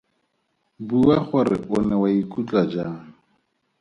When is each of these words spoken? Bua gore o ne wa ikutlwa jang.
Bua 0.87 1.17
gore 1.27 1.57
o 1.75 1.77
ne 1.87 1.95
wa 2.01 2.07
ikutlwa 2.21 2.61
jang. 2.71 2.97